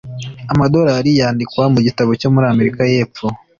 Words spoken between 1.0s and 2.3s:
yandikwa mu gitabo cyo